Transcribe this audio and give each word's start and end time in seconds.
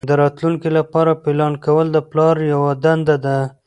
د 0.09 0.11
راتلونکي 0.21 0.69
لپاره 0.77 1.19
پلان 1.23 1.53
کول 1.65 1.87
د 1.91 1.97
پلار 2.09 2.35
یوه 2.53 2.71
دنده 2.83 3.15
ده. 3.25 3.37